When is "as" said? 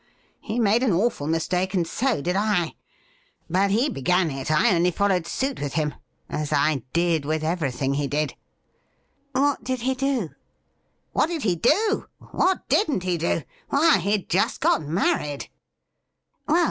6.27-6.51